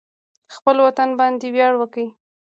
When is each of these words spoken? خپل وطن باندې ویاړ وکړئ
خپل 0.55 0.75
وطن 0.87 1.09
باندې 1.19 1.47
ویاړ 1.53 1.73
وکړئ 1.77 2.07